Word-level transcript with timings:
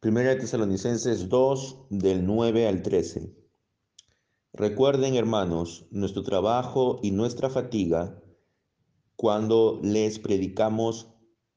Primera 0.00 0.30
de 0.30 0.36
Tesalonicenses 0.36 1.28
2, 1.28 1.88
del 1.90 2.24
9 2.24 2.66
al 2.66 2.80
13. 2.80 3.36
Recuerden, 4.54 5.14
hermanos, 5.14 5.84
nuestro 5.90 6.22
trabajo 6.22 7.00
y 7.02 7.10
nuestra 7.10 7.50
fatiga 7.50 8.18
cuando 9.16 9.78
les 9.82 10.18
predicamos 10.18 11.08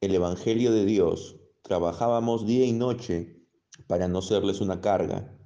el 0.02 0.14
Evangelio 0.14 0.74
de 0.74 0.84
Dios. 0.84 1.38
Trabajábamos 1.62 2.46
día 2.46 2.66
y 2.66 2.74
noche 2.74 3.48
para 3.88 4.10
no 4.10 4.22
serles 4.22 4.60
una 4.60 4.82
carga. 4.82 5.40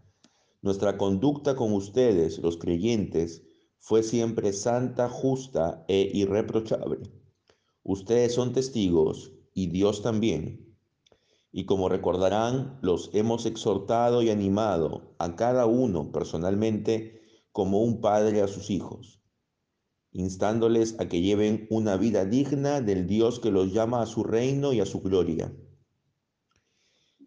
Nuestra 0.64 0.98
conducta 0.98 1.56
con 1.56 1.74
ustedes, 1.74 2.40
los 2.40 2.58
creyentes, 2.58 3.44
fue 3.78 4.02
siempre 4.02 4.54
santa, 4.54 5.08
justa 5.08 5.86
e 5.88 6.10
irreprochable. 6.16 6.98
Ustedes 7.84 8.34
son 8.34 8.54
testigos 8.54 9.34
y 9.54 9.68
Dios 9.68 10.02
también. 10.02 10.67
Y 11.52 11.66
como 11.66 11.90
recordarán, 11.90 12.78
los 12.82 13.10
hemos 13.14 13.46
exhortado 13.46 14.22
y 14.22 14.30
animado 14.30 15.16
a 15.18 15.36
cada 15.36 15.66
uno 15.66 16.12
personalmente 16.12 17.22
como 17.52 17.82
un 17.82 18.02
padre 18.02 18.42
a 18.42 18.48
sus 18.48 18.70
hijos, 18.70 19.22
instándoles 20.12 21.00
a 21.00 21.08
que 21.08 21.22
lleven 21.22 21.68
una 21.70 21.98
vida 21.98 22.26
digna 22.26 22.82
del 22.82 23.08
Dios 23.08 23.40
que 23.40 23.52
los 23.52 23.74
llama 23.74 24.02
a 24.02 24.06
su 24.06 24.24
reino 24.24 24.74
y 24.74 24.80
a 24.80 24.86
su 24.86 25.02
gloria. 25.02 25.52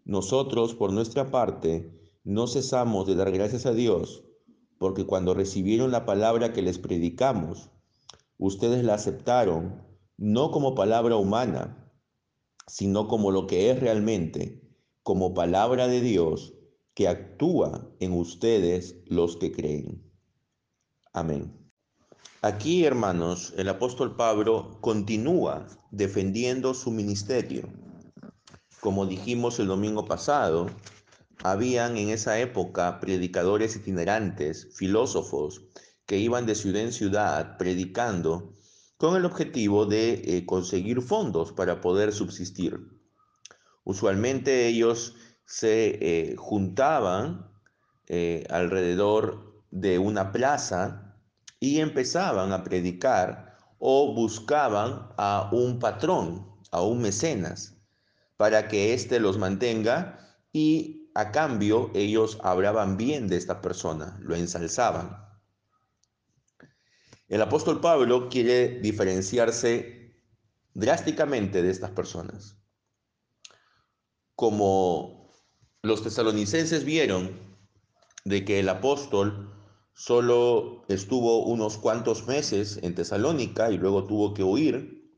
Nosotros, 0.05 0.75
por 0.75 0.93
nuestra 0.93 1.31
parte, 1.31 1.99
no 2.23 2.47
cesamos 2.47 3.07
de 3.07 3.15
dar 3.15 3.31
gracias 3.31 3.65
a 3.65 3.73
Dios, 3.73 4.23
porque 4.77 5.05
cuando 5.05 5.33
recibieron 5.33 5.91
la 5.91 6.05
palabra 6.05 6.53
que 6.53 6.61
les 6.61 6.79
predicamos, 6.79 7.69
ustedes 8.37 8.83
la 8.83 8.95
aceptaron 8.95 9.83
no 10.17 10.51
como 10.51 10.75
palabra 10.75 11.15
humana, 11.15 11.90
sino 12.71 13.09
como 13.09 13.31
lo 13.31 13.47
que 13.47 13.69
es 13.69 13.81
realmente, 13.81 14.61
como 15.03 15.33
palabra 15.33 15.89
de 15.89 15.99
Dios 15.99 16.53
que 16.93 17.09
actúa 17.09 17.91
en 17.99 18.13
ustedes 18.13 18.95
los 19.07 19.35
que 19.35 19.51
creen. 19.51 20.01
Amén. 21.11 21.53
Aquí, 22.41 22.85
hermanos, 22.85 23.53
el 23.57 23.67
apóstol 23.67 24.15
Pablo 24.15 24.77
continúa 24.79 25.67
defendiendo 25.91 26.73
su 26.73 26.91
ministerio. 26.91 27.67
Como 28.79 29.05
dijimos 29.05 29.59
el 29.59 29.67
domingo 29.67 30.05
pasado, 30.05 30.67
habían 31.43 31.97
en 31.97 32.07
esa 32.07 32.39
época 32.39 33.01
predicadores 33.01 33.75
itinerantes, 33.75 34.69
filósofos, 34.77 35.61
que 36.05 36.19
iban 36.19 36.45
de 36.45 36.55
ciudad 36.55 36.83
en 36.83 36.93
ciudad 36.93 37.57
predicando 37.57 38.53
con 39.01 39.15
el 39.15 39.25
objetivo 39.25 39.87
de 39.87 40.13
eh, 40.13 40.45
conseguir 40.45 41.01
fondos 41.01 41.51
para 41.51 41.81
poder 41.81 42.13
subsistir. 42.13 42.87
Usualmente 43.83 44.67
ellos 44.67 45.15
se 45.43 45.97
eh, 45.99 46.35
juntaban 46.35 47.49
eh, 48.05 48.45
alrededor 48.51 49.63
de 49.71 49.97
una 49.97 50.31
plaza 50.31 51.15
y 51.59 51.79
empezaban 51.79 52.53
a 52.53 52.63
predicar 52.63 53.57
o 53.79 54.13
buscaban 54.13 55.07
a 55.17 55.49
un 55.51 55.79
patrón, 55.79 56.45
a 56.69 56.83
un 56.83 57.01
mecenas, 57.01 57.73
para 58.37 58.67
que 58.67 58.93
éste 58.93 59.19
los 59.19 59.39
mantenga 59.39 60.19
y 60.53 61.09
a 61.15 61.31
cambio 61.31 61.89
ellos 61.95 62.37
hablaban 62.43 62.97
bien 62.97 63.27
de 63.27 63.37
esta 63.37 63.63
persona, 63.63 64.19
lo 64.21 64.35
ensalzaban. 64.35 65.30
El 67.31 67.41
apóstol 67.41 67.79
Pablo 67.79 68.27
quiere 68.27 68.81
diferenciarse 68.81 70.17
drásticamente 70.73 71.61
de 71.61 71.71
estas 71.71 71.91
personas. 71.91 72.57
Como 74.35 75.31
los 75.81 76.03
tesalonicenses 76.03 76.83
vieron 76.83 77.39
de 78.25 78.43
que 78.43 78.59
el 78.59 78.67
apóstol 78.67 79.49
solo 79.93 80.83
estuvo 80.89 81.45
unos 81.45 81.77
cuantos 81.77 82.27
meses 82.27 82.77
en 82.83 82.95
Tesalónica 82.95 83.71
y 83.71 83.77
luego 83.77 84.05
tuvo 84.05 84.33
que 84.33 84.43
huir 84.43 85.09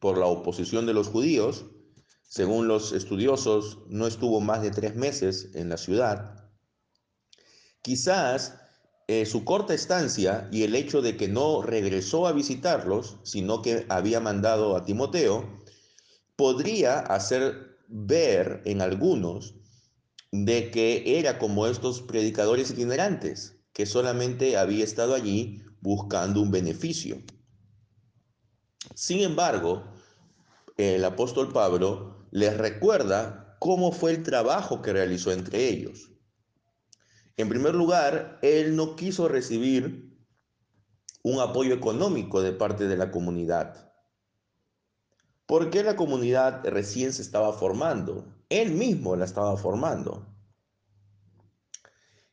por 0.00 0.18
la 0.18 0.26
oposición 0.26 0.86
de 0.86 0.94
los 0.94 1.06
judíos, 1.06 1.66
según 2.24 2.66
los 2.66 2.90
estudiosos, 2.90 3.78
no 3.86 4.08
estuvo 4.08 4.40
más 4.40 4.62
de 4.62 4.72
tres 4.72 4.96
meses 4.96 5.54
en 5.54 5.68
la 5.68 5.76
ciudad. 5.76 6.50
Quizás 7.80 8.58
eh, 9.12 9.26
su 9.26 9.44
corta 9.44 9.74
estancia 9.74 10.48
y 10.52 10.62
el 10.62 10.76
hecho 10.76 11.02
de 11.02 11.16
que 11.16 11.26
no 11.26 11.62
regresó 11.62 12.28
a 12.28 12.32
visitarlos, 12.32 13.16
sino 13.24 13.60
que 13.60 13.84
había 13.88 14.20
mandado 14.20 14.76
a 14.76 14.84
Timoteo, 14.84 15.50
podría 16.36 17.00
hacer 17.00 17.76
ver 17.88 18.62
en 18.66 18.80
algunos 18.80 19.56
de 20.30 20.70
que 20.70 21.18
era 21.18 21.40
como 21.40 21.66
estos 21.66 22.02
predicadores 22.02 22.70
itinerantes, 22.70 23.56
que 23.72 23.84
solamente 23.84 24.56
había 24.56 24.84
estado 24.84 25.16
allí 25.16 25.60
buscando 25.80 26.40
un 26.40 26.52
beneficio. 26.52 27.20
Sin 28.94 29.22
embargo, 29.22 29.82
el 30.76 31.04
apóstol 31.04 31.52
Pablo 31.52 32.28
les 32.30 32.56
recuerda 32.56 33.56
cómo 33.58 33.90
fue 33.90 34.12
el 34.12 34.22
trabajo 34.22 34.82
que 34.82 34.92
realizó 34.92 35.32
entre 35.32 35.68
ellos. 35.68 36.09
En 37.40 37.48
primer 37.48 37.74
lugar, 37.74 38.38
él 38.42 38.76
no 38.76 38.96
quiso 38.96 39.26
recibir 39.26 40.14
un 41.22 41.40
apoyo 41.40 41.74
económico 41.74 42.42
de 42.42 42.52
parte 42.52 42.86
de 42.86 42.98
la 42.98 43.10
comunidad. 43.10 43.90
Porque 45.46 45.82
la 45.82 45.96
comunidad 45.96 46.62
recién 46.66 47.14
se 47.14 47.22
estaba 47.22 47.54
formando. 47.54 48.26
Él 48.50 48.72
mismo 48.72 49.16
la 49.16 49.24
estaba 49.24 49.56
formando. 49.56 50.26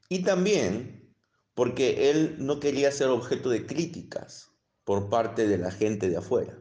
Y 0.10 0.24
también 0.24 1.16
porque 1.54 2.10
él 2.10 2.36
no 2.40 2.60
quería 2.60 2.92
ser 2.92 3.08
objeto 3.08 3.50
de 3.50 3.66
críticas 3.66 4.52
por 4.84 5.10
parte 5.10 5.48
de 5.48 5.58
la 5.58 5.72
gente 5.72 6.10
de 6.10 6.18
afuera. 6.18 6.60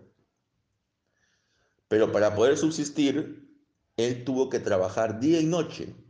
Pero 1.88 2.12
para 2.12 2.36
poder 2.36 2.56
subsistir, 2.56 3.58
él 3.96 4.24
tuvo 4.24 4.48
que 4.50 4.60
trabajar 4.60 5.18
día 5.18 5.40
y 5.40 5.46
noche 5.46 6.05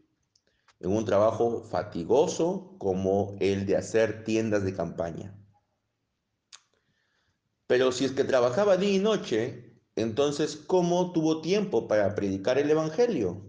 en 0.80 0.90
un 0.90 1.04
trabajo 1.04 1.62
fatigoso 1.62 2.76
como 2.78 3.36
el 3.40 3.66
de 3.66 3.76
hacer 3.76 4.24
tiendas 4.24 4.64
de 4.64 4.74
campaña. 4.74 5.36
Pero 7.66 7.92
si 7.92 8.04
es 8.04 8.12
que 8.12 8.24
trabajaba 8.24 8.76
día 8.76 8.92
y 8.92 8.98
noche, 8.98 9.80
entonces 9.96 10.56
¿cómo 10.56 11.12
tuvo 11.12 11.40
tiempo 11.40 11.88
para 11.88 12.14
predicar 12.14 12.58
el 12.58 12.70
Evangelio? 12.70 13.42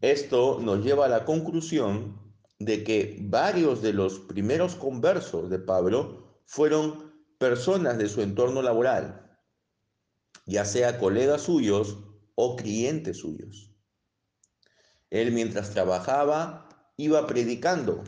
Esto 0.00 0.60
nos 0.60 0.84
lleva 0.84 1.06
a 1.06 1.08
la 1.08 1.24
conclusión 1.24 2.20
de 2.58 2.84
que 2.84 3.18
varios 3.22 3.82
de 3.82 3.92
los 3.92 4.20
primeros 4.20 4.74
conversos 4.74 5.50
de 5.50 5.58
Pablo 5.58 6.42
fueron 6.46 7.10
personas 7.38 7.98
de 7.98 8.08
su 8.08 8.20
entorno 8.20 8.60
laboral, 8.62 9.38
ya 10.46 10.64
sea 10.64 10.98
colegas 10.98 11.42
suyos 11.42 11.98
o 12.34 12.56
clientes 12.56 13.18
suyos. 13.18 13.69
Él 15.10 15.32
mientras 15.32 15.70
trabajaba 15.70 16.68
iba 16.96 17.26
predicando. 17.26 18.04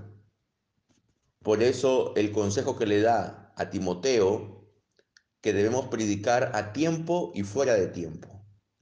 Por 1.43 1.63
eso 1.63 2.15
el 2.17 2.33
consejo 2.33 2.77
que 2.77 2.87
le 2.87 3.01
da 3.01 3.53
a 3.57 3.71
Timoteo, 3.71 4.71
que 5.41 5.53
debemos 5.53 5.87
predicar 5.87 6.53
a 6.55 6.73
tiempo 6.73 7.33
y 7.35 7.43
fuera 7.43 7.75
de 7.75 7.89
tiempo. 7.89 8.29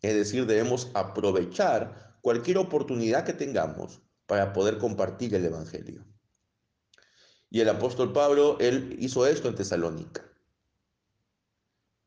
Es 0.02 0.14
decir, 0.14 0.46
debemos 0.46 0.90
aprovechar 0.94 2.18
cualquier 2.20 2.58
oportunidad 2.58 3.24
que 3.24 3.32
tengamos 3.32 4.02
para 4.26 4.52
poder 4.52 4.78
compartir 4.78 5.34
el 5.34 5.44
Evangelio. 5.44 6.04
Y 7.50 7.60
el 7.60 7.68
apóstol 7.68 8.12
Pablo, 8.12 8.58
él 8.60 8.96
hizo 9.00 9.26
esto 9.26 9.48
en 9.48 9.56
Tesalónica. 9.56 10.24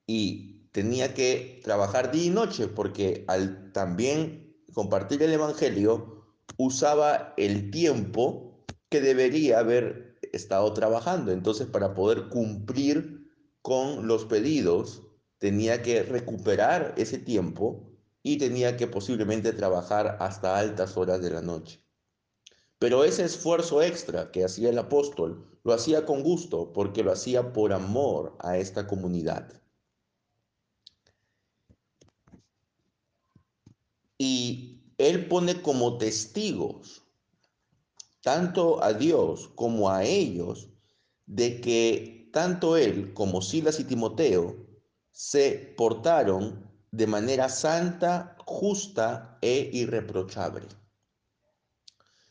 Y 0.07 0.69
tenía 0.72 1.13
que 1.13 1.59
trabajar 1.63 2.12
día 2.12 2.25
y 2.25 2.30
noche 2.30 2.68
porque 2.68 3.25
al 3.28 3.72
también 3.74 4.52
compartir 4.73 5.23
el 5.23 5.31
Evangelio, 5.31 6.25
usaba 6.57 7.33
el 7.38 7.71
tiempo 7.71 8.65
que 8.89 9.01
debería 9.01 9.59
haber 9.59 10.18
estado 10.33 10.74
trabajando. 10.74 11.31
Entonces, 11.31 11.68
para 11.68 11.94
poder 11.94 12.30
cumplir 12.30 13.31
con 13.62 14.07
los 14.07 14.25
pedidos, 14.25 15.03
tenía 15.38 15.81
que 15.81 16.03
recuperar 16.03 16.94
ese 16.97 17.18
tiempo 17.18 17.89
y 18.21 18.38
tenía 18.38 18.77
que 18.77 18.88
posiblemente 18.88 19.53
trabajar 19.53 20.18
hasta 20.19 20.57
altas 20.57 20.97
horas 20.97 21.21
de 21.21 21.31
la 21.31 21.42
noche. 21.42 21.81
Pero 22.80 23.03
ese 23.03 23.24
esfuerzo 23.24 23.81
extra 23.81 24.31
que 24.31 24.44
hacía 24.44 24.69
el 24.69 24.77
apóstol 24.77 25.45
lo 25.63 25.74
hacía 25.74 26.06
con 26.06 26.24
gusto 26.24 26.74
porque 26.74 27.03
lo 27.03 27.12
hacía 27.12 27.53
por 27.53 27.71
amor 27.71 28.36
a 28.39 28.57
esta 28.57 28.88
comunidad. 28.88 29.62
Y 34.25 34.79
él 34.97 35.27
pone 35.27 35.61
como 35.61 35.97
testigos 35.97 37.03
tanto 38.21 38.81
a 38.81 38.93
Dios 38.93 39.49
como 39.53 39.89
a 39.89 40.05
ellos 40.05 40.69
de 41.25 41.59
que 41.59 42.29
tanto 42.31 42.77
él 42.77 43.13
como 43.13 43.41
Silas 43.41 43.81
y 43.81 43.83
Timoteo 43.83 44.55
se 45.11 45.73
portaron 45.75 46.71
de 46.91 47.05
manera 47.05 47.49
santa, 47.49 48.37
justa 48.45 49.37
e 49.41 49.69
irreprochable. 49.73 50.67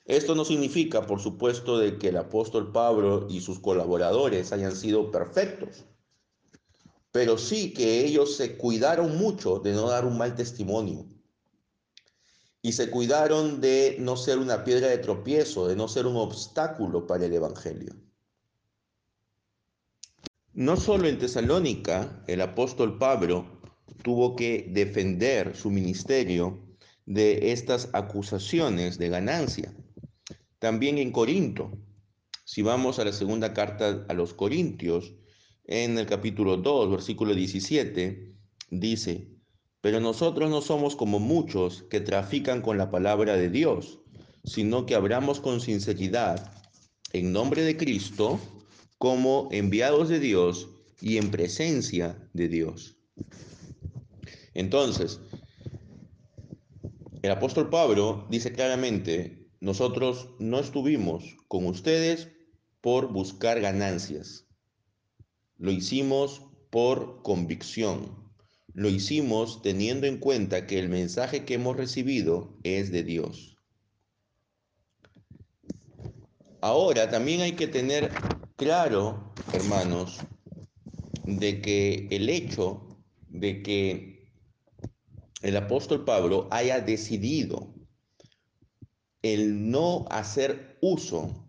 Esto 0.06 0.34
no 0.34 0.46
significa, 0.46 1.06
por 1.06 1.20
supuesto, 1.20 1.76
de 1.76 1.98
que 1.98 2.08
el 2.08 2.16
apóstol 2.16 2.72
Pablo 2.72 3.26
y 3.28 3.42
sus 3.42 3.60
colaboradores 3.60 4.50
hayan 4.50 4.74
sido 4.74 5.10
perfectos, 5.10 5.84
pero 7.10 7.36
sí 7.36 7.74
que 7.74 8.06
ellos 8.06 8.34
se 8.34 8.56
cuidaron 8.56 9.18
mucho 9.18 9.58
de 9.58 9.72
no 9.74 9.88
dar 9.88 10.06
un 10.06 10.16
mal 10.16 10.34
testimonio 10.34 11.04
y 12.62 12.73
se 12.73 12.91
cuidaron 12.91 13.61
de 13.61 13.97
no 13.99 14.17
ser 14.17 14.38
una 14.38 14.62
piedra 14.62 14.87
de 14.87 14.99
tropiezo, 14.99 15.67
de 15.67 15.75
no 15.75 15.88
ser 15.88 16.06
un 16.06 16.17
obstáculo 16.17 17.06
para 17.06 17.26
el 17.26 17.35
Evangelio. 17.35 17.94
No 20.55 20.76
solo 20.76 21.09
en 21.09 21.19
Tesalónica 21.19 22.23
el 22.29 22.41
apóstol 22.41 22.99
Pablo 22.99 23.61
tuvo 24.03 24.37
que 24.37 24.69
defender 24.70 25.56
su 25.56 25.70
ministerio 25.70 26.76
de 27.05 27.50
estas 27.53 27.88
acusaciones 27.93 28.97
de 28.97 29.09
ganancia, 29.09 29.75
también 30.61 30.99
en 30.99 31.11
Corinto. 31.11 31.73
Si 32.44 32.62
vamos 32.62 32.99
a 32.99 33.05
la 33.05 33.12
segunda 33.12 33.53
carta 33.53 34.05
a 34.09 34.14
los 34.14 34.35
Corintios, 34.35 35.14
en 35.64 35.99
el 35.99 36.06
capítulo 36.06 36.56
2, 36.56 36.91
versículo 36.91 37.35
17, 37.35 38.35
dice, 38.70 39.32
pero 39.82 40.00
nosotros 40.00 40.49
no 40.49 40.62
somos 40.62 40.96
como 40.96 41.19
muchos 41.19 41.82
que 41.90 42.00
trafican 42.00 42.62
con 42.62 42.79
la 42.79 42.90
palabra 42.90 43.37
de 43.37 43.50
Dios, 43.50 43.99
sino 44.44 44.87
que 44.87 44.94
hablamos 44.94 45.40
con 45.40 45.61
sinceridad 45.61 46.52
en 47.12 47.32
nombre 47.32 47.62
de 47.62 47.76
Cristo 47.76 48.40
como 48.96 49.49
enviados 49.50 50.08
de 50.08 50.20
Dios 50.20 50.69
y 51.00 51.19
en 51.19 51.32
presencia 51.32 52.17
de 52.32 52.49
Dios. 52.49 52.96
Entonces, 54.55 55.20
el 57.23 57.32
apóstol 57.32 57.69
Pablo 57.69 58.26
dice 58.31 58.52
claramente, 58.52 59.49
nosotros 59.61 60.28
no 60.38 60.61
estuvimos 60.61 61.37
con 61.49 61.67
ustedes 61.67 62.28
por 62.81 63.12
buscar 63.12 63.61
ganancias, 63.61 64.46
lo 65.58 65.73
hicimos 65.73 66.43
por 66.70 67.23
convicción, 67.23 68.21
lo 68.74 68.88
hicimos 68.88 69.62
teniendo 69.62 70.06
en 70.06 70.19
cuenta 70.19 70.66
que 70.66 70.78
el 70.78 70.88
mensaje 70.88 71.44
que 71.44 71.54
hemos 71.54 71.76
recibido 71.76 72.56
es 72.62 72.90
de 72.90 73.02
Dios. 73.02 73.56
Ahora 76.60 77.10
también 77.10 77.40
hay 77.40 77.52
que 77.52 77.66
tener 77.66 78.10
claro, 78.56 79.32
hermanos, 79.52 80.20
de 81.24 81.60
que 81.60 82.06
el 82.10 82.28
hecho 82.28 82.88
de 83.28 83.62
que 83.62 84.30
el 85.42 85.56
apóstol 85.56 86.04
Pablo 86.04 86.48
haya 86.50 86.80
decidido 86.80 87.75
el 89.22 89.70
no 89.70 90.04
hacer 90.10 90.78
uso 90.80 91.48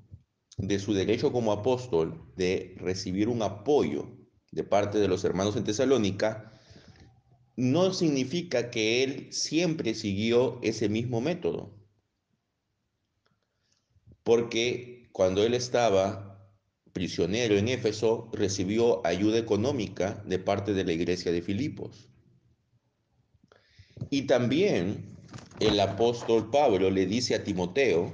de 0.57 0.79
su 0.79 0.93
derecho 0.93 1.31
como 1.31 1.51
apóstol 1.51 2.31
de 2.35 2.75
recibir 2.77 3.29
un 3.29 3.41
apoyo 3.41 4.17
de 4.51 4.63
parte 4.63 4.99
de 4.99 5.07
los 5.07 5.23
hermanos 5.23 5.55
en 5.55 5.63
Tesalónica, 5.63 6.52
no 7.55 7.93
significa 7.93 8.71
que 8.71 9.03
él 9.03 9.27
siempre 9.31 9.93
siguió 9.93 10.59
ese 10.63 10.89
mismo 10.89 11.21
método. 11.21 11.71
Porque 14.23 15.09
cuando 15.11 15.43
él 15.43 15.53
estaba 15.53 16.33
prisionero 16.93 17.57
en 17.57 17.67
Éfeso, 17.67 18.29
recibió 18.33 19.05
ayuda 19.05 19.37
económica 19.37 20.23
de 20.25 20.39
parte 20.39 20.73
de 20.73 20.85
la 20.85 20.93
iglesia 20.93 21.31
de 21.31 21.41
Filipos. 21.41 22.09
Y 24.09 24.23
también 24.23 25.05
el 25.59 25.79
apóstol 25.79 26.49
Pablo 26.51 26.91
le 26.91 27.05
dice 27.05 27.35
a 27.35 27.43
Timoteo, 27.43 28.13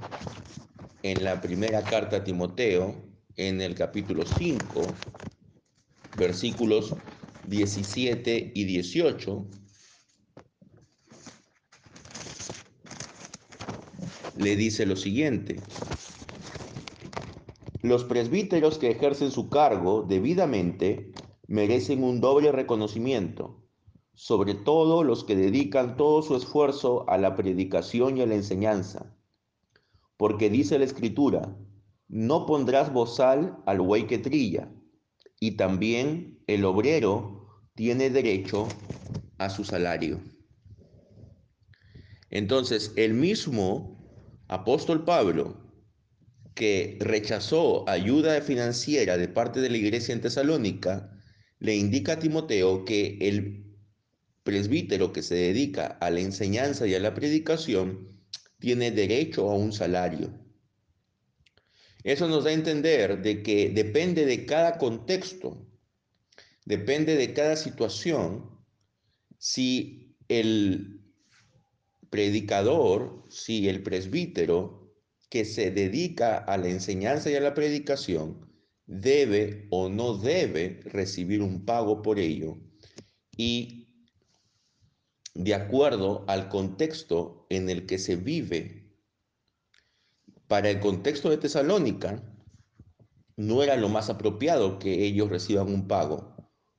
en 1.02 1.24
la 1.24 1.40
primera 1.40 1.82
carta 1.82 2.16
a 2.16 2.24
Timoteo, 2.24 2.94
en 3.36 3.60
el 3.60 3.74
capítulo 3.74 4.24
5, 4.26 4.82
versículos 6.16 6.94
17 7.46 8.52
y 8.54 8.64
18, 8.64 9.46
le 14.36 14.56
dice 14.56 14.86
lo 14.86 14.96
siguiente. 14.96 15.60
Los 17.82 18.04
presbíteros 18.04 18.78
que 18.78 18.90
ejercen 18.90 19.30
su 19.30 19.48
cargo 19.48 20.02
debidamente 20.02 21.12
merecen 21.46 22.04
un 22.04 22.20
doble 22.20 22.52
reconocimiento, 22.52 23.62
sobre 24.14 24.54
todo 24.54 25.02
los 25.02 25.24
que 25.24 25.34
dedican 25.34 25.96
todo 25.96 26.22
su 26.22 26.36
esfuerzo 26.36 27.08
a 27.08 27.18
la 27.18 27.36
predicación 27.36 28.16
y 28.16 28.22
a 28.22 28.26
la 28.26 28.34
enseñanza. 28.34 29.16
Porque 30.16 30.50
dice 30.50 30.78
la 30.78 30.84
escritura, 30.84 31.56
no 32.08 32.44
pondrás 32.44 32.92
bozal 32.92 33.58
al 33.66 33.80
buey 33.80 34.06
que 34.06 34.18
trilla, 34.18 34.70
y 35.40 35.52
también 35.52 36.38
el 36.46 36.64
obrero 36.64 37.64
tiene 37.74 38.10
derecho 38.10 38.68
a 39.38 39.48
su 39.48 39.64
salario. 39.64 40.20
Entonces, 42.30 42.92
el 42.96 43.14
mismo 43.14 43.98
apóstol 44.48 45.04
Pablo, 45.04 45.56
que 46.54 46.98
rechazó 47.00 47.88
ayuda 47.88 48.40
financiera 48.42 49.16
de 49.16 49.28
parte 49.28 49.60
de 49.60 49.70
la 49.70 49.78
iglesia 49.78 50.12
en 50.12 50.20
Tesalónica, 50.20 51.10
le 51.58 51.74
indica 51.74 52.12
a 52.12 52.18
Timoteo 52.18 52.84
que 52.84 53.16
el 53.20 53.64
presbítero 54.42 55.12
que 55.12 55.22
se 55.22 55.34
dedica 55.34 55.86
a 55.86 56.10
la 56.10 56.20
enseñanza 56.20 56.86
y 56.86 56.94
a 56.94 57.00
la 57.00 57.14
predicación 57.14 58.08
tiene 58.58 58.90
derecho 58.90 59.50
a 59.50 59.54
un 59.54 59.72
salario. 59.72 60.32
Eso 62.04 62.28
nos 62.28 62.44
da 62.44 62.50
a 62.50 62.54
entender 62.54 63.22
de 63.22 63.42
que 63.42 63.70
depende 63.70 64.24
de 64.26 64.46
cada 64.46 64.78
contexto 64.78 65.66
Depende 66.70 67.16
de 67.16 67.32
cada 67.32 67.56
situación 67.56 68.48
si 69.38 70.14
el 70.28 71.00
predicador, 72.10 73.26
si 73.28 73.68
el 73.68 73.82
presbítero 73.82 74.94
que 75.30 75.44
se 75.44 75.70
dedica 75.70 76.36
a 76.38 76.58
la 76.58 76.68
enseñanza 76.68 77.28
y 77.28 77.34
a 77.34 77.40
la 77.40 77.54
predicación 77.54 78.48
debe 78.86 79.66
o 79.70 79.88
no 79.88 80.16
debe 80.16 80.80
recibir 80.84 81.42
un 81.42 81.64
pago 81.64 82.02
por 82.02 82.20
ello 82.20 82.58
y 83.36 83.88
de 85.34 85.54
acuerdo 85.54 86.24
al 86.28 86.48
contexto 86.48 87.46
en 87.48 87.70
el 87.70 87.86
que 87.86 87.98
se 87.98 88.14
vive. 88.14 88.79
Para 90.50 90.68
el 90.68 90.80
contexto 90.80 91.30
de 91.30 91.36
Tesalónica, 91.36 92.20
no 93.36 93.62
era 93.62 93.76
lo 93.76 93.88
más 93.88 94.10
apropiado 94.10 94.80
que 94.80 95.04
ellos 95.04 95.30
reciban 95.30 95.72
un 95.72 95.86
pago, 95.86 96.34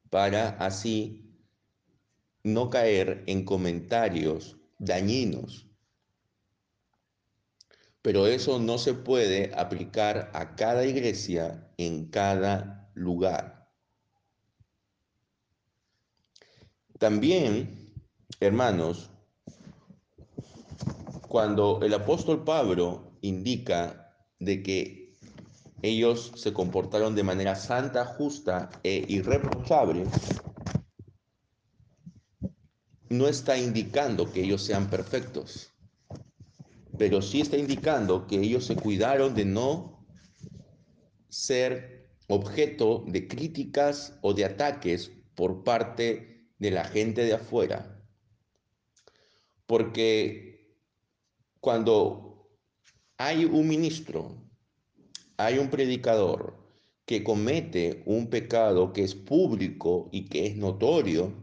para 0.09 0.49
así 0.57 1.33
no 2.43 2.69
caer 2.69 3.23
en 3.27 3.45
comentarios 3.45 4.57
dañinos. 4.77 5.69
Pero 8.01 8.27
eso 8.27 8.59
no 8.59 8.77
se 8.77 8.93
puede 8.93 9.53
aplicar 9.55 10.31
a 10.33 10.57
cada 10.57 10.85
iglesia 10.85 11.71
en 11.77 12.09
cada 12.09 12.91
lugar. 12.93 13.71
También, 16.99 17.93
hermanos, 18.41 19.11
cuando 21.29 21.79
el 21.81 21.93
apóstol 21.93 22.43
Pablo 22.43 23.10
indica 23.21 24.15
de 24.39 24.61
que 24.63 25.13
ellos 25.81 26.31
se 26.35 26.53
comportaron 26.53 27.15
de 27.15 27.23
manera 27.23 27.55
santa, 27.55 28.05
justa 28.05 28.69
e 28.83 29.05
irreprochable, 29.07 30.05
no 33.09 33.27
está 33.27 33.57
indicando 33.57 34.31
que 34.31 34.43
ellos 34.43 34.63
sean 34.63 34.89
perfectos, 34.89 35.71
pero 36.97 37.21
sí 37.21 37.41
está 37.41 37.57
indicando 37.57 38.27
que 38.27 38.39
ellos 38.39 38.65
se 38.65 38.75
cuidaron 38.75 39.33
de 39.33 39.45
no 39.45 40.05
ser 41.29 42.09
objeto 42.27 43.03
de 43.07 43.27
críticas 43.27 44.17
o 44.21 44.33
de 44.33 44.45
ataques 44.45 45.11
por 45.35 45.63
parte 45.63 46.47
de 46.59 46.71
la 46.71 46.85
gente 46.85 47.23
de 47.23 47.33
afuera. 47.33 48.01
Porque 49.65 50.77
cuando 51.59 52.30
hay 53.25 53.45
un 53.45 53.67
ministro 53.67 54.41
hay 55.37 55.57
un 55.57 55.69
predicador 55.69 56.61
que 57.05 57.23
comete 57.23 58.03
un 58.05 58.29
pecado 58.29 58.93
que 58.93 59.03
es 59.03 59.15
público 59.15 60.07
y 60.11 60.25
que 60.25 60.45
es 60.45 60.55
notorio, 60.55 61.33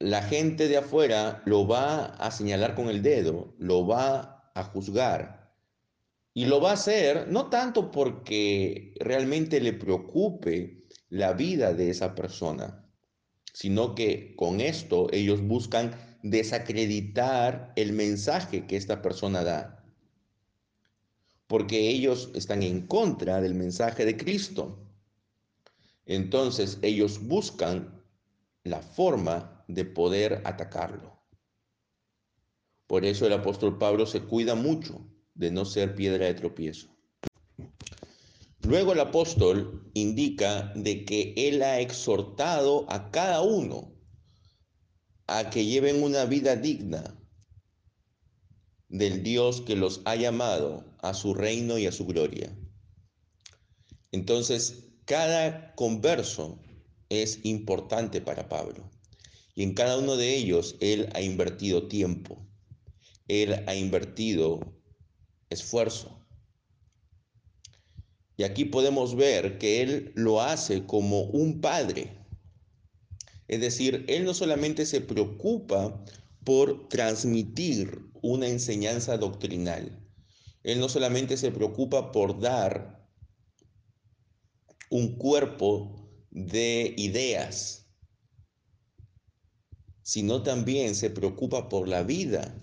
la 0.00 0.22
gente 0.22 0.66
de 0.66 0.78
afuera 0.78 1.42
lo 1.46 1.68
va 1.68 2.06
a 2.06 2.30
señalar 2.32 2.74
con 2.74 2.88
el 2.88 3.00
dedo, 3.02 3.54
lo 3.58 3.86
va 3.86 4.50
a 4.54 4.64
juzgar. 4.64 5.54
Y 6.34 6.46
lo 6.46 6.60
va 6.60 6.70
a 6.70 6.74
hacer 6.74 7.28
no 7.28 7.48
tanto 7.48 7.92
porque 7.92 8.92
realmente 8.98 9.60
le 9.60 9.72
preocupe 9.72 10.84
la 11.08 11.32
vida 11.32 11.72
de 11.74 11.90
esa 11.90 12.16
persona, 12.16 12.84
sino 13.52 13.94
que 13.94 14.34
con 14.34 14.60
esto 14.60 15.06
ellos 15.12 15.40
buscan 15.40 15.92
desacreditar 16.24 17.74
el 17.76 17.92
mensaje 17.92 18.66
que 18.66 18.78
esta 18.78 19.02
persona 19.02 19.44
da, 19.44 19.84
porque 21.46 21.90
ellos 21.90 22.30
están 22.34 22.62
en 22.62 22.86
contra 22.86 23.42
del 23.42 23.54
mensaje 23.54 24.06
de 24.06 24.16
Cristo. 24.16 24.78
Entonces 26.06 26.78
ellos 26.80 27.22
buscan 27.26 28.02
la 28.62 28.80
forma 28.80 29.62
de 29.68 29.84
poder 29.84 30.40
atacarlo. 30.46 31.14
Por 32.86 33.04
eso 33.04 33.26
el 33.26 33.34
apóstol 33.34 33.76
Pablo 33.76 34.06
se 34.06 34.22
cuida 34.22 34.54
mucho 34.54 35.06
de 35.34 35.50
no 35.50 35.66
ser 35.66 35.94
piedra 35.94 36.24
de 36.24 36.34
tropiezo. 36.34 36.88
Luego 38.62 38.94
el 38.94 39.00
apóstol 39.00 39.90
indica 39.92 40.72
de 40.74 41.04
que 41.04 41.34
él 41.36 41.62
ha 41.62 41.80
exhortado 41.80 42.90
a 42.90 43.10
cada 43.10 43.42
uno 43.42 43.93
a 45.26 45.50
que 45.50 45.64
lleven 45.64 46.02
una 46.02 46.24
vida 46.24 46.56
digna 46.56 47.16
del 48.88 49.22
Dios 49.22 49.60
que 49.62 49.76
los 49.76 50.02
ha 50.04 50.16
llamado 50.16 50.84
a 51.00 51.14
su 51.14 51.34
reino 51.34 51.78
y 51.78 51.86
a 51.86 51.92
su 51.92 52.06
gloria. 52.06 52.56
Entonces, 54.12 54.84
cada 55.04 55.74
converso 55.74 56.58
es 57.08 57.40
importante 57.44 58.20
para 58.20 58.48
Pablo. 58.48 58.88
Y 59.54 59.62
en 59.62 59.74
cada 59.74 59.98
uno 59.98 60.16
de 60.16 60.36
ellos 60.36 60.76
él 60.80 61.08
ha 61.14 61.20
invertido 61.20 61.88
tiempo, 61.88 62.46
él 63.28 63.64
ha 63.66 63.74
invertido 63.74 64.60
esfuerzo. 65.50 66.20
Y 68.36 68.42
aquí 68.42 68.64
podemos 68.64 69.14
ver 69.14 69.58
que 69.58 69.82
él 69.82 70.12
lo 70.16 70.40
hace 70.40 70.86
como 70.86 71.22
un 71.22 71.60
padre. 71.60 72.23
Es 73.48 73.60
decir, 73.60 74.04
él 74.08 74.24
no 74.24 74.34
solamente 74.34 74.86
se 74.86 75.00
preocupa 75.00 76.04
por 76.44 76.88
transmitir 76.88 78.10
una 78.22 78.48
enseñanza 78.48 79.16
doctrinal, 79.16 80.00
él 80.62 80.80
no 80.80 80.88
solamente 80.88 81.36
se 81.36 81.50
preocupa 81.50 82.10
por 82.10 82.40
dar 82.40 83.06
un 84.90 85.16
cuerpo 85.16 86.08
de 86.30 86.94
ideas, 86.96 87.86
sino 90.02 90.42
también 90.42 90.94
se 90.94 91.10
preocupa 91.10 91.68
por 91.68 91.88
la 91.88 92.02
vida 92.02 92.54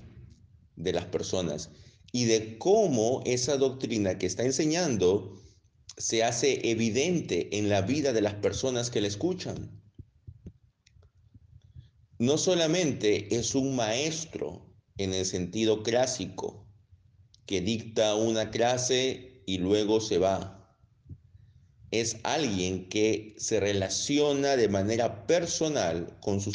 de 0.75 0.93
las 0.93 1.05
personas 1.05 1.69
y 2.11 2.25
de 2.25 2.57
cómo 2.57 3.21
esa 3.25 3.57
doctrina 3.57 4.17
que 4.17 4.25
está 4.25 4.43
enseñando 4.43 5.41
se 5.97 6.23
hace 6.23 6.69
evidente 6.69 7.57
en 7.57 7.69
la 7.69 7.81
vida 7.81 8.13
de 8.13 8.21
las 8.21 8.35
personas 8.35 8.89
que 8.89 9.01
le 9.01 9.07
escuchan. 9.07 9.80
No 12.21 12.37
solamente 12.37 13.35
es 13.35 13.55
un 13.55 13.75
maestro 13.75 14.71
en 14.97 15.11
el 15.11 15.25
sentido 15.25 15.81
clásico 15.81 16.67
que 17.47 17.61
dicta 17.61 18.13
una 18.13 18.51
clase 18.51 19.41
y 19.47 19.57
luego 19.57 19.99
se 19.99 20.19
va. 20.19 20.77
Es 21.89 22.17
alguien 22.21 22.89
que 22.89 23.33
se 23.39 23.59
relaciona 23.59 24.55
de 24.55 24.67
manera 24.67 25.25
personal 25.25 26.15
con 26.21 26.39
sus 26.39 26.53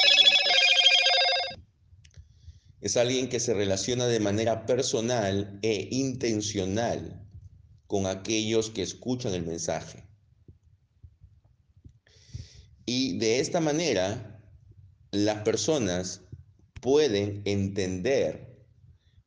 es 2.80 2.96
alguien 2.96 3.28
que 3.28 3.40
se 3.40 3.52
relaciona 3.52 4.06
de 4.06 4.20
manera 4.20 4.66
personal 4.66 5.58
e 5.62 5.88
intencional 5.90 7.26
con 7.88 8.06
aquellos 8.06 8.70
que 8.70 8.82
escuchan 8.82 9.34
el 9.34 9.44
mensaje. 9.44 10.04
Y 12.84 13.18
de 13.18 13.40
esta 13.40 13.60
manera, 13.60 14.35
las 15.10 15.42
personas 15.42 16.22
pueden 16.80 17.42
entender 17.44 18.56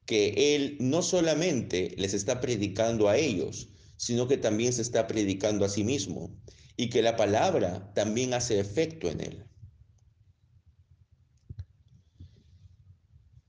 que 0.05 0.55
Él 0.55 0.77
no 0.79 1.01
solamente 1.01 1.93
les 1.97 2.13
está 2.13 2.41
predicando 2.41 3.09
a 3.09 3.17
ellos, 3.17 3.69
sino 3.97 4.27
que 4.27 4.37
también 4.37 4.73
se 4.73 4.81
está 4.81 5.07
predicando 5.07 5.65
a 5.65 5.69
sí 5.69 5.83
mismo 5.83 6.35
y 6.77 6.89
que 6.89 7.01
la 7.01 7.15
palabra 7.15 7.93
también 7.93 8.33
hace 8.33 8.59
efecto 8.59 9.09
en 9.09 9.21
Él. 9.21 9.45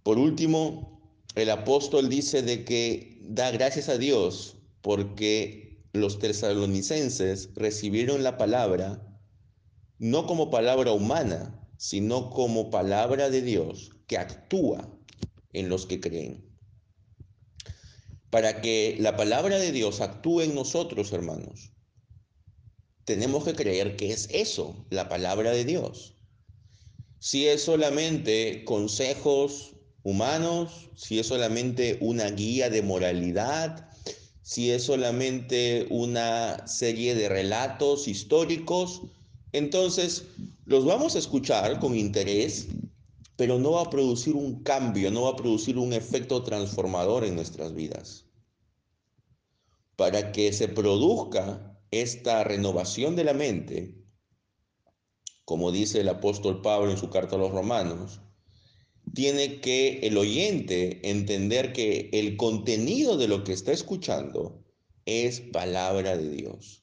Por 0.02 0.18
último, 0.18 1.24
el 1.36 1.50
apóstol 1.50 2.08
dice 2.08 2.42
de 2.42 2.64
que 2.64 3.20
da 3.22 3.50
gracias 3.50 3.88
a 3.88 3.98
Dios 3.98 4.56
porque 4.80 5.84
los 5.92 6.18
tesalonicenses 6.18 7.50
recibieron 7.54 8.22
la 8.22 8.36
palabra 8.36 9.06
no 9.98 10.26
como 10.26 10.50
palabra 10.50 10.92
humana, 10.92 11.59
sino 11.80 12.28
como 12.28 12.68
palabra 12.68 13.30
de 13.30 13.40
Dios 13.40 13.92
que 14.06 14.18
actúa 14.18 14.86
en 15.54 15.70
los 15.70 15.86
que 15.86 15.98
creen. 15.98 16.44
Para 18.28 18.60
que 18.60 18.98
la 19.00 19.16
palabra 19.16 19.56
de 19.58 19.72
Dios 19.72 20.02
actúe 20.02 20.42
en 20.42 20.54
nosotros, 20.54 21.10
hermanos, 21.14 21.72
tenemos 23.06 23.44
que 23.44 23.54
creer 23.54 23.96
que 23.96 24.12
es 24.12 24.28
eso, 24.30 24.76
la 24.90 25.08
palabra 25.08 25.52
de 25.52 25.64
Dios. 25.64 26.12
Si 27.18 27.48
es 27.48 27.62
solamente 27.62 28.62
consejos 28.66 29.74
humanos, 30.02 30.90
si 30.96 31.18
es 31.18 31.28
solamente 31.28 31.96
una 32.02 32.30
guía 32.30 32.68
de 32.68 32.82
moralidad, 32.82 33.88
si 34.42 34.70
es 34.70 34.82
solamente 34.82 35.86
una 35.88 36.66
serie 36.68 37.14
de 37.14 37.30
relatos 37.30 38.06
históricos, 38.06 39.00
entonces 39.52 40.24
los 40.70 40.84
vamos 40.84 41.16
a 41.16 41.18
escuchar 41.18 41.80
con 41.80 41.96
interés, 41.96 42.68
pero 43.34 43.58
no 43.58 43.72
va 43.72 43.82
a 43.82 43.90
producir 43.90 44.36
un 44.36 44.62
cambio, 44.62 45.10
no 45.10 45.22
va 45.22 45.30
a 45.30 45.36
producir 45.36 45.76
un 45.76 45.92
efecto 45.92 46.44
transformador 46.44 47.24
en 47.24 47.34
nuestras 47.34 47.74
vidas. 47.74 48.26
Para 49.96 50.30
que 50.30 50.52
se 50.52 50.68
produzca 50.68 51.76
esta 51.90 52.44
renovación 52.44 53.16
de 53.16 53.24
la 53.24 53.34
mente, 53.34 53.96
como 55.44 55.72
dice 55.72 56.02
el 56.02 56.08
apóstol 56.08 56.62
Pablo 56.62 56.92
en 56.92 56.98
su 56.98 57.10
carta 57.10 57.34
a 57.34 57.40
los 57.40 57.50
romanos, 57.50 58.20
tiene 59.12 59.60
que 59.60 59.98
el 60.04 60.16
oyente 60.16 61.10
entender 61.10 61.72
que 61.72 62.10
el 62.12 62.36
contenido 62.36 63.16
de 63.16 63.26
lo 63.26 63.42
que 63.42 63.54
está 63.54 63.72
escuchando 63.72 64.62
es 65.04 65.40
palabra 65.40 66.16
de 66.16 66.30
Dios. 66.30 66.79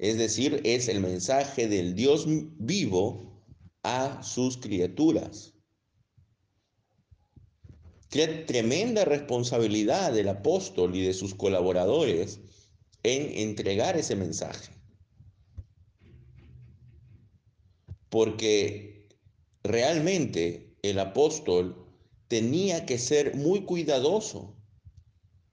Es 0.00 0.16
decir, 0.16 0.62
es 0.64 0.88
el 0.88 1.00
mensaje 1.00 1.68
del 1.68 1.94
Dios 1.94 2.24
vivo 2.26 3.44
a 3.82 4.22
sus 4.22 4.56
criaturas. 4.56 5.52
Qué 8.08 8.26
tremenda 8.26 9.04
responsabilidad 9.04 10.14
del 10.14 10.30
apóstol 10.30 10.96
y 10.96 11.02
de 11.02 11.12
sus 11.12 11.34
colaboradores 11.34 12.40
en 13.02 13.46
entregar 13.46 13.98
ese 13.98 14.16
mensaje. 14.16 14.72
Porque 18.08 19.06
realmente 19.62 20.78
el 20.80 20.98
apóstol 20.98 21.86
tenía 22.28 22.86
que 22.86 22.96
ser 22.96 23.36
muy 23.36 23.66
cuidadoso 23.66 24.56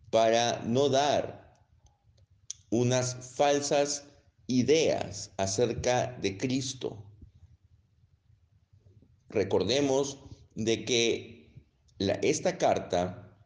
para 0.10 0.62
no 0.63 0.88
dar 0.88 1.60
unas 2.70 3.36
falsas 3.36 4.06
ideas 4.48 5.32
acerca 5.38 6.18
de 6.22 6.38
Cristo. 6.38 7.04
Recordemos 9.30 10.20
de 10.56 10.86
que 10.86 11.54
esta 12.00 12.58
carta, 12.58 13.38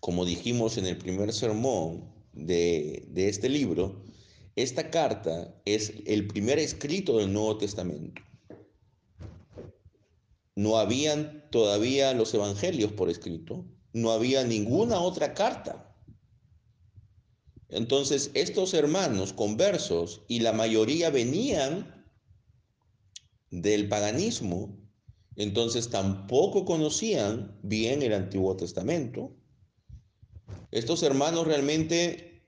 como 0.00 0.24
dijimos 0.24 0.78
en 0.78 0.86
el 0.86 0.96
primer 0.98 1.32
sermón 1.32 2.12
de, 2.32 3.06
de 3.08 3.28
este 3.28 3.48
libro, 3.48 4.02
esta 4.56 4.90
carta 4.90 5.54
es 5.66 5.92
el 6.06 6.26
primer 6.26 6.58
escrito 6.58 7.18
del 7.18 7.32
Nuevo 7.32 7.58
Testamento. 7.58 8.22
No 10.54 10.78
habían 10.78 11.44
todavía 11.50 12.14
los 12.14 12.32
evangelios 12.32 12.92
por 12.92 13.10
escrito, 13.10 13.66
no 13.92 14.12
había 14.12 14.44
ninguna 14.44 14.98
otra 15.00 15.34
carta. 15.34 15.85
Entonces, 17.68 18.30
estos 18.34 18.74
hermanos 18.74 19.32
conversos, 19.32 20.22
y 20.28 20.40
la 20.40 20.52
mayoría 20.52 21.10
venían 21.10 22.04
del 23.50 23.88
paganismo, 23.88 24.78
entonces 25.36 25.90
tampoco 25.90 26.64
conocían 26.64 27.58
bien 27.62 28.02
el 28.02 28.14
Antiguo 28.14 28.56
Testamento. 28.56 29.36
Estos 30.70 31.02
hermanos 31.02 31.46
realmente 31.46 32.46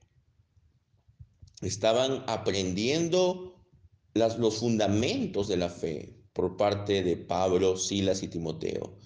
estaban 1.61 2.25
aprendiendo 2.27 3.67
los 4.15 4.57
fundamentos 4.57 5.49
de 5.49 5.57
la 5.57 5.69
fe, 5.69 6.19
por 6.33 6.57
parte 6.57 7.03
de 7.03 7.17
Pablo, 7.17 7.77
Silas 7.77 8.23
y 8.23 8.29
Timoteo. 8.29 8.97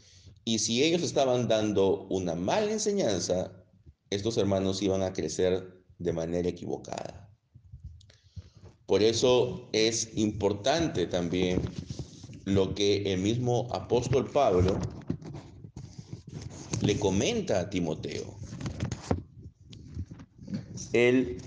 Y 0.44 0.58
si 0.58 0.82
ellos 0.82 1.02
estaban 1.02 1.48
dando 1.48 2.06
una 2.08 2.34
mala 2.34 2.72
enseñanza, 2.72 3.64
estos 4.10 4.36
hermanos 4.36 4.82
iban 4.82 5.02
a 5.02 5.12
crecer 5.12 5.81
de 5.98 6.12
manera 6.12 6.48
equivocada. 6.48 7.28
Por 8.86 9.02
eso 9.02 9.68
es 9.72 10.10
importante 10.16 11.06
también 11.06 11.62
lo 12.44 12.74
que 12.74 13.12
el 13.12 13.20
mismo 13.20 13.68
apóstol 13.72 14.28
Pablo 14.30 14.78
le 16.82 16.98
comenta 16.98 17.60
a 17.60 17.70
Timoteo. 17.70 18.34
Él 20.92 21.38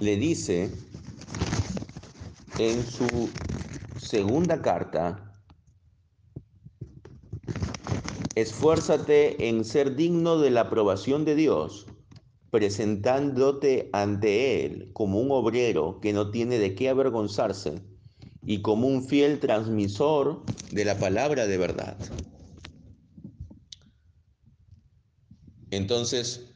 le 0.00 0.16
dice 0.16 0.70
en 2.58 2.84
su 2.84 3.30
segunda 3.98 4.60
carta, 4.60 5.32
esfuérzate 8.34 9.48
en 9.48 9.64
ser 9.64 9.96
digno 9.96 10.38
de 10.38 10.50
la 10.50 10.62
aprobación 10.62 11.24
de 11.24 11.36
Dios, 11.36 11.86
presentándote 12.52 13.88
ante 13.94 14.66
Él 14.66 14.90
como 14.92 15.18
un 15.18 15.30
obrero 15.30 16.00
que 16.02 16.12
no 16.12 16.30
tiene 16.30 16.58
de 16.58 16.74
qué 16.74 16.90
avergonzarse 16.90 17.80
y 18.44 18.60
como 18.60 18.88
un 18.88 19.08
fiel 19.08 19.40
transmisor 19.40 20.44
de 20.70 20.84
la 20.84 20.98
palabra 20.98 21.46
de 21.46 21.56
verdad. 21.56 21.96
Entonces, 25.70 26.52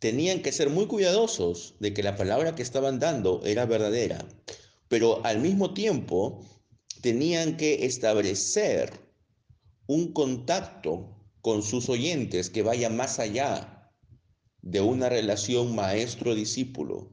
tenían 0.00 0.42
que 0.42 0.50
ser 0.50 0.68
muy 0.68 0.86
cuidadosos 0.86 1.76
de 1.78 1.94
que 1.94 2.02
la 2.02 2.16
palabra 2.16 2.56
que 2.56 2.62
estaban 2.62 2.98
dando 2.98 3.40
era 3.44 3.66
verdadera, 3.66 4.26
pero 4.88 5.24
al 5.24 5.38
mismo 5.38 5.74
tiempo 5.74 6.44
tenían 7.02 7.56
que 7.56 7.86
establecer 7.86 8.90
un 9.86 10.12
contacto 10.12 11.14
con 11.40 11.62
sus 11.62 11.88
oyentes 11.88 12.50
que 12.50 12.62
vaya 12.62 12.90
más 12.90 13.20
allá 13.20 13.76
de 14.62 14.80
una 14.80 15.08
relación 15.08 15.74
maestro-discípulo. 15.74 17.10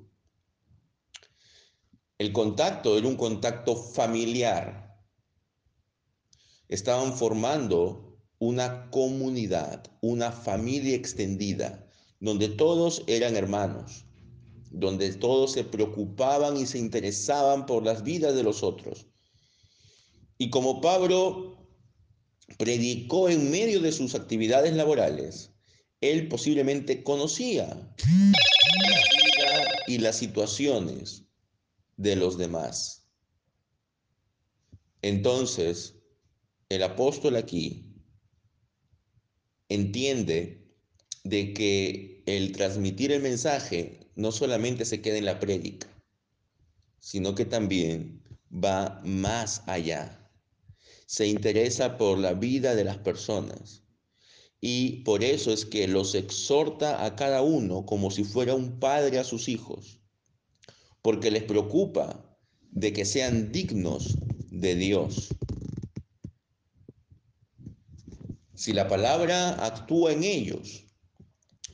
El 2.18 2.32
contacto 2.32 2.98
era 2.98 3.08
un 3.08 3.18
contacto 3.18 3.76
familiar. 3.76 4.98
Estaban 6.68 7.14
formando 7.14 8.18
una 8.40 8.90
comunidad, 8.90 9.84
una 10.02 10.32
familia 10.32 10.96
extendida, 10.96 11.88
donde 12.20 12.50
todos 12.50 13.04
eran 13.08 13.36
hermanos, 13.36 14.06
donde 14.72 15.14
todos 15.14 15.52
se 15.54 15.64
preocupaban 15.64 16.58
y 16.58 16.66
se 16.66 16.80
interesaban 16.80 17.66
por 17.66 17.84
las 17.84 18.04
vidas 18.04 18.36
de 18.36 18.44
los 18.44 18.64
otros. 18.64 19.08
Y 20.38 20.50
como 20.50 20.82
Pablo 20.82 21.70
predicó 22.58 23.30
en 23.30 23.52
medio 23.52 23.80
de 23.82 23.92
sus 23.92 24.16
actividades 24.16 24.74
laborales, 24.74 25.55
él 26.12 26.28
posiblemente 26.28 27.04
conocía 27.04 27.68
la 27.68 28.98
vida 28.98 29.84
y 29.88 29.98
las 30.00 30.18
situaciones 30.18 31.24
de 31.98 32.16
los 32.16 32.38
demás. 32.38 33.08
Entonces, 35.02 35.96
el 36.70 36.84
apóstol 36.84 37.36
aquí 37.36 37.86
entiende 39.70 40.66
de 41.24 41.54
que 41.54 42.24
el 42.26 42.52
transmitir 42.52 43.12
el 43.12 43.22
mensaje 43.22 44.10
no 44.16 44.32
solamente 44.32 44.86
se 44.86 45.02
queda 45.02 45.18
en 45.18 45.26
la 45.26 45.40
prédica, 45.40 45.88
sino 47.00 47.36
que 47.36 47.46
también 47.46 48.24
va 48.52 49.02
más 49.04 49.64
allá. 49.68 50.32
Se 51.06 51.28
interesa 51.28 51.98
por 51.98 52.18
la 52.18 52.34
vida 52.34 52.76
de 52.76 52.84
las 52.84 52.98
personas. 52.98 53.85
Y 54.68 55.04
por 55.04 55.24
eso 55.24 55.54
es 55.54 55.64
que 55.64 55.88
los 55.88 56.16
exhorta 56.16 57.06
a 57.06 57.16
cada 57.16 57.44
uno 57.44 57.86
como 57.86 58.10
si 58.10 58.24
fuera 58.24 58.56
un 58.56 58.80
padre 58.80 59.20
a 59.20 59.24
sus 59.24 59.48
hijos 59.48 60.00
porque 61.04 61.30
les 61.30 61.44
preocupa 61.44 62.36
de 62.72 62.92
que 62.92 63.06
sean 63.06 63.52
dignos 63.52 64.18
de 64.50 64.74
Dios. 64.74 65.28
Si 68.56 68.74
la 68.74 68.88
palabra 68.88 69.64
actúa 69.64 70.14
en 70.14 70.24
ellos, 70.24 70.86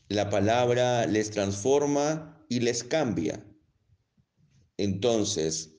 la 0.09 0.29
palabra 0.29 1.05
les 1.05 1.31
transforma 1.31 2.45
y 2.49 2.59
les 2.59 2.83
cambia, 2.83 3.41
entonces 4.75 5.77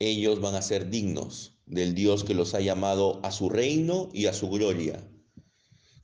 ellos 0.00 0.40
van 0.40 0.56
a 0.56 0.62
ser 0.62 0.90
dignos 0.90 1.55
del 1.66 1.94
Dios 1.94 2.24
que 2.24 2.34
los 2.34 2.54
ha 2.54 2.60
llamado 2.60 3.20
a 3.24 3.30
su 3.30 3.48
reino 3.48 4.08
y 4.12 4.26
a 4.26 4.32
su 4.32 4.48
gloria, 4.48 5.06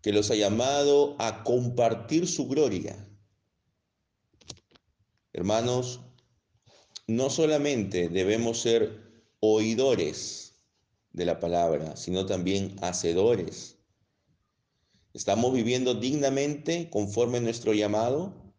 que 0.03 0.13
los 0.13 0.31
ha 0.31 0.35
llamado 0.35 1.17
a 1.19 1.43
compartir 1.45 2.27
su 2.27 2.47
gloria 2.47 3.09
Hermanos, 5.35 6.01
no 7.07 7.31
solamente 7.31 8.11
debemos 8.11 8.61
ser 8.61 9.25
oidores 9.41 10.57
de 11.13 11.25
la 11.25 11.41
palabra, 11.41 11.97
sino 11.97 12.27
también 12.27 12.77
hacedores. 12.83 13.79
¿Estamos 15.15 15.55
viviendo 15.55 15.95
dignamente 15.95 16.91
conforme 16.91 17.39
a 17.39 17.41
nuestro 17.41 17.73
llamado? 17.73 18.55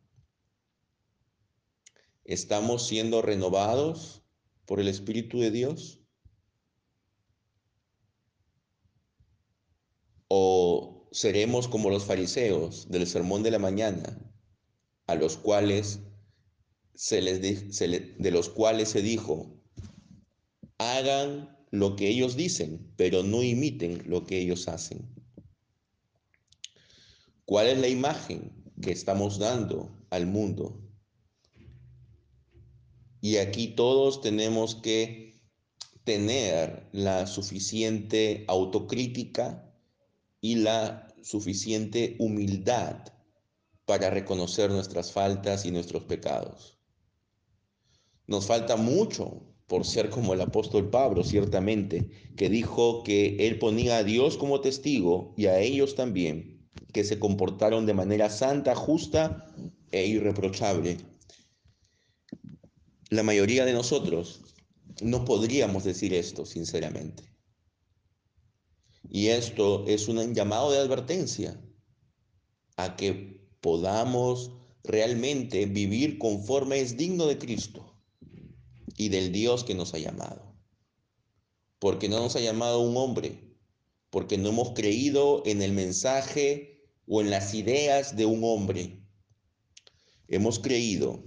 ¿Estamos 2.24 2.88
siendo 2.88 3.22
renovados 3.22 4.24
por 4.66 4.80
el 4.80 4.88
Espíritu 4.88 5.40
de 5.40 5.52
Dios? 5.52 6.03
¿O 10.36 11.08
seremos 11.12 11.68
como 11.68 11.92
los 11.92 12.06
fariseos 12.06 12.90
del 12.90 13.06
sermón 13.06 13.44
de 13.44 13.52
la 13.52 13.60
mañana, 13.60 14.20
a 15.06 15.14
los 15.14 15.38
cuales 15.38 16.00
se 16.96 17.22
les 17.22 17.40
de 17.40 18.32
los 18.32 18.50
cuales 18.50 18.90
se 18.90 19.04
dijo, 19.04 19.62
hagan 20.80 21.56
lo 21.70 21.96
que 21.96 22.08
ellos 22.08 22.36
dicen, 22.36 22.92
pero 22.96 23.22
no 23.22 23.44
imiten 23.44 24.02
lo 24.10 24.26
que 24.26 24.40
ellos 24.40 24.68
hacen. 24.68 25.08
¿Cuál 27.46 27.68
es 27.68 27.78
la 27.78 27.90
imagen 27.90 28.74
que 28.82 28.92
estamos 28.92 29.38
dando 29.38 30.04
al 30.10 30.26
mundo? 30.26 30.82
Y 33.22 33.38
aquí 33.38 33.68
todos 33.68 34.22
tenemos 34.22 34.74
que 34.74 35.44
tener 36.04 36.90
la 36.92 37.28
suficiente 37.28 38.46
autocrítica 38.48 39.70
y 40.44 40.56
la 40.56 41.08
suficiente 41.22 42.18
humildad 42.20 42.98
para 43.86 44.10
reconocer 44.10 44.70
nuestras 44.70 45.14
faltas 45.14 45.66
y 45.66 45.72
nuestros 45.72 46.04
pecados. 46.04 46.78
Nos 48.28 48.46
falta 48.46 48.76
mucho 48.76 49.42
por 49.68 49.86
ser 49.86 50.10
como 50.10 50.34
el 50.34 50.42
apóstol 50.42 50.90
Pablo, 50.90 51.24
ciertamente, 51.24 52.10
que 52.36 52.50
dijo 52.50 53.04
que 53.04 53.48
él 53.48 53.58
ponía 53.58 54.00
a 54.00 54.04
Dios 54.04 54.36
como 54.36 54.60
testigo 54.60 55.34
y 55.38 55.46
a 55.46 55.62
ellos 55.62 55.96
también, 55.96 56.68
que 56.92 57.06
se 57.06 57.20
comportaron 57.20 57.86
de 57.86 57.94
manera 57.94 58.30
santa, 58.30 58.76
justa 58.76 59.50
e 59.92 60.08
irreprochable. 60.08 60.98
La 63.10 63.24
mayoría 63.24 63.64
de 63.64 63.72
nosotros 63.72 64.42
no 65.02 65.24
podríamos 65.24 65.86
decir 65.86 66.14
esto, 66.14 66.46
sinceramente. 66.46 67.33
Y 69.14 69.28
esto 69.28 69.86
es 69.86 70.08
un 70.08 70.34
llamado 70.34 70.72
de 70.72 70.80
advertencia 70.80 71.62
a 72.78 72.96
que 72.96 73.48
podamos 73.62 74.54
realmente 74.84 75.68
vivir 75.68 76.18
conforme 76.18 76.80
es 76.80 76.98
digno 76.98 77.28
de 77.28 77.38
Cristo 77.38 77.96
y 78.98 79.10
del 79.10 79.32
Dios 79.32 79.64
que 79.64 79.76
nos 79.76 79.94
ha 79.94 80.00
llamado. 80.00 80.58
Porque 81.78 82.10
no 82.10 82.22
nos 82.22 82.36
ha 82.36 82.40
llamado 82.40 82.80
un 82.80 82.98
hombre, 82.98 83.56
porque 84.10 84.40
no 84.40 84.50
hemos 84.50 84.72
creído 84.72 85.44
en 85.46 85.62
el 85.62 85.74
mensaje 85.74 86.84
o 87.06 87.22
en 87.22 87.30
las 87.30 87.54
ideas 87.54 88.16
de 88.16 88.26
un 88.26 88.44
hombre. 88.44 89.00
Hemos 90.28 90.58
creído 90.58 91.24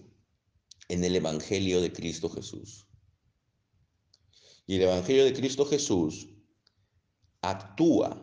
en 0.88 1.04
el 1.04 1.14
Evangelio 1.14 1.80
de 1.80 1.92
Cristo 1.92 2.28
Jesús. 2.30 2.88
Y 4.66 4.74
el 4.74 4.82
Evangelio 4.82 5.24
de 5.24 5.34
Cristo 5.34 5.64
Jesús 5.64 6.30
actúa 7.42 8.22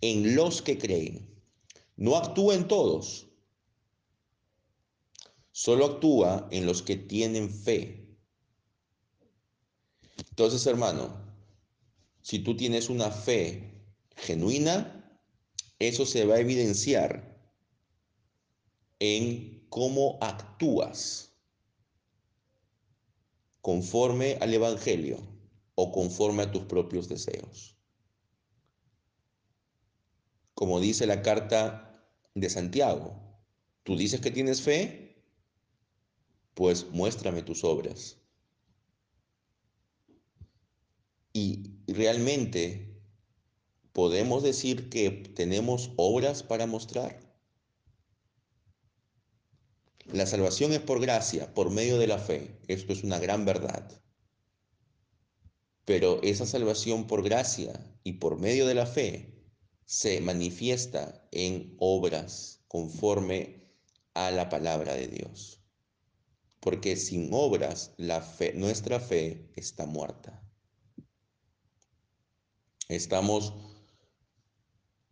en 0.00 0.34
los 0.34 0.62
que 0.62 0.78
creen. 0.78 1.42
No 1.96 2.16
actúa 2.16 2.54
en 2.54 2.68
todos. 2.68 3.26
Solo 5.50 5.86
actúa 5.86 6.48
en 6.50 6.66
los 6.66 6.82
que 6.82 6.96
tienen 6.96 7.50
fe 7.50 8.08
entonces, 10.38 10.66
hermano, 10.66 11.20
si 12.22 12.38
tú 12.38 12.56
tienes 12.56 12.88
una 12.90 13.10
fe 13.10 13.82
genuina, 14.16 15.20
eso 15.78 16.06
se 16.06 16.24
va 16.24 16.36
a 16.36 16.40
evidenciar 16.40 17.52
en 19.00 19.66
cómo 19.68 20.18
actúas 20.20 21.32
conforme 23.60 24.38
al 24.40 24.54
Evangelio 24.54 25.18
o 25.74 25.92
conforme 25.92 26.44
a 26.44 26.52
tus 26.52 26.62
propios 26.62 27.08
deseos. 27.08 27.76
Como 30.58 30.80
dice 30.80 31.06
la 31.06 31.22
carta 31.22 31.92
de 32.34 32.50
Santiago, 32.50 33.14
tú 33.84 33.96
dices 33.96 34.20
que 34.20 34.32
tienes 34.32 34.60
fe, 34.60 35.22
pues 36.54 36.90
muéstrame 36.90 37.42
tus 37.42 37.62
obras. 37.62 38.16
Y 41.32 41.76
realmente 41.86 43.00
podemos 43.92 44.42
decir 44.42 44.90
que 44.90 45.10
tenemos 45.36 45.92
obras 45.96 46.42
para 46.42 46.66
mostrar. 46.66 47.20
La 50.06 50.26
salvación 50.26 50.72
es 50.72 50.80
por 50.80 51.00
gracia, 51.00 51.54
por 51.54 51.70
medio 51.70 51.98
de 51.98 52.08
la 52.08 52.18
fe. 52.18 52.58
Esto 52.66 52.92
es 52.92 53.04
una 53.04 53.20
gran 53.20 53.44
verdad. 53.44 54.02
Pero 55.84 56.20
esa 56.24 56.46
salvación 56.46 57.06
por 57.06 57.22
gracia 57.22 57.78
y 58.02 58.14
por 58.14 58.40
medio 58.40 58.66
de 58.66 58.74
la 58.74 58.86
fe 58.86 59.37
se 59.88 60.20
manifiesta 60.20 61.26
en 61.32 61.74
obras 61.78 62.60
conforme 62.68 63.72
a 64.12 64.30
la 64.30 64.50
palabra 64.50 64.92
de 64.92 65.08
Dios. 65.08 65.62
Porque 66.60 66.94
sin 66.94 67.30
obras 67.32 67.94
nuestra 67.96 69.00
fe 69.00 69.50
está 69.56 69.86
muerta. 69.86 70.46
Estamos 72.88 73.54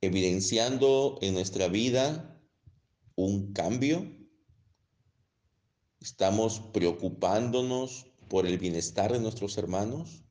evidenciando 0.03 1.19
en 1.23 1.33
nuestra 1.33 1.69
vida 1.69 2.39
un 3.15 3.55
cambio. 3.55 4.15
Estamos 6.01 6.61
preocupándonos 6.75 8.13
por 8.29 8.47
el 8.47 8.59
bienestar 8.59 9.11
de 9.11 9.21
nuestros 9.21 9.57
hermanos. 9.57 10.23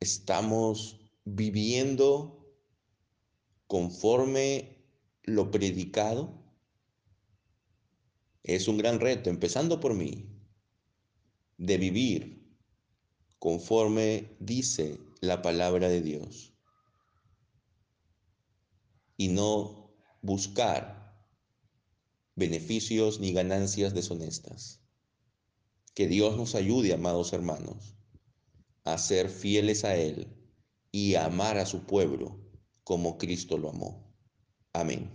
Estamos 0.00 0.98
viviendo 1.24 2.37
conforme 3.68 4.82
lo 5.22 5.52
predicado. 5.52 6.42
Es 8.42 8.66
un 8.66 8.78
gran 8.78 8.98
reto, 8.98 9.30
empezando 9.30 9.78
por 9.78 9.94
mí, 9.94 10.26
de 11.58 11.76
vivir 11.76 12.56
conforme 13.38 14.36
dice 14.40 14.98
la 15.20 15.42
palabra 15.42 15.88
de 15.88 16.00
Dios 16.00 16.54
y 19.16 19.28
no 19.28 19.92
buscar 20.22 21.14
beneficios 22.36 23.20
ni 23.20 23.32
ganancias 23.32 23.94
deshonestas. 23.94 24.80
Que 25.94 26.06
Dios 26.06 26.36
nos 26.36 26.54
ayude, 26.54 26.94
amados 26.94 27.32
hermanos, 27.32 27.96
a 28.84 28.96
ser 28.96 29.28
fieles 29.28 29.84
a 29.84 29.96
Él 29.96 30.28
y 30.90 31.16
a 31.16 31.26
amar 31.26 31.58
a 31.58 31.66
su 31.66 31.84
pueblo 31.84 32.47
como 32.88 33.18
Cristo 33.18 33.58
lo 33.58 33.68
amó. 33.68 34.02
Amén. 34.72 35.10